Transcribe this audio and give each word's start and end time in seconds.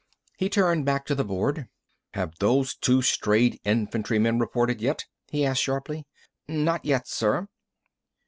He 0.39 0.49
turned 0.49 0.83
back 0.83 1.05
to 1.05 1.13
the 1.13 1.23
board. 1.23 1.67
"Have 2.15 2.33
those 2.39 2.73
two 2.75 3.03
strayed 3.03 3.59
infantrymen 3.63 4.39
reported 4.39 4.81
yet?" 4.81 5.05
he 5.29 5.45
asked 5.45 5.61
sharply. 5.61 6.07
"Not 6.47 6.83
yet, 6.83 7.07
sir." 7.07 7.47